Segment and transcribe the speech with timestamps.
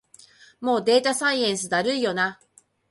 [0.61, 2.39] もうデータサイエンスだるいよな